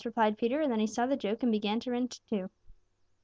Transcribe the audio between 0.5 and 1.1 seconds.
and then he saw